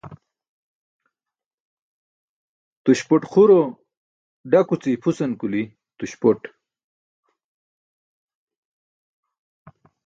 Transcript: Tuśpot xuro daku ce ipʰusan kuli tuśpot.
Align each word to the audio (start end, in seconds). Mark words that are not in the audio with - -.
Tuśpot 2.83 3.23
xuro 3.31 3.59
daku 4.51 4.73
ce 4.81 4.89
ipʰusan 4.95 5.31
kuli 5.39 5.61
tuśpot. 5.97 6.41